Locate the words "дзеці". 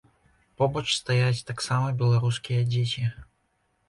2.71-3.05